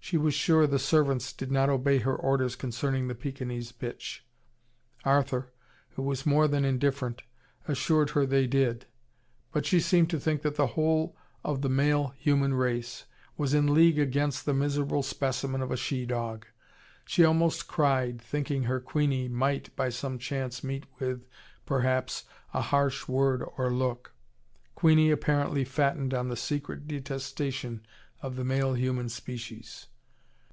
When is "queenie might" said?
18.80-19.74